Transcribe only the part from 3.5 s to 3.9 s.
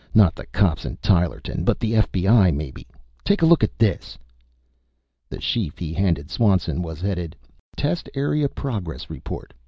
at